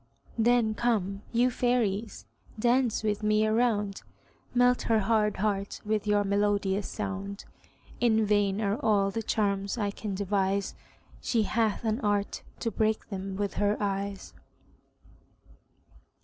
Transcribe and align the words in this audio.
Then 0.39 0.73
come, 0.73 1.21
you 1.31 1.51
fairies, 1.51 2.25
dance 2.57 3.03
with 3.03 3.21
me 3.21 3.45
a 3.45 3.53
round; 3.53 4.01
Melt 4.51 4.81
her 4.81 5.01
hard 5.01 5.37
heart 5.37 5.79
with 5.85 6.07
your 6.07 6.23
melodious 6.23 6.87
sound. 6.87 7.45
In 7.99 8.25
vain 8.25 8.61
are 8.61 8.79
all 8.79 9.11
the 9.11 9.21
charms 9.21 9.77
I 9.77 9.91
can 9.91 10.15
devise; 10.15 10.73
She 11.21 11.43
hath 11.43 11.83
an 11.85 11.99
art 12.01 12.41
to 12.61 12.71
break 12.71 13.09
them 13.09 13.35
with 13.35 13.53
her 13.53 13.77
eyes. 13.79 14.33